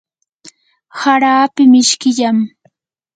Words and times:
hara 1.01 1.29
api 1.45 1.63
mishkillam. 1.71 2.37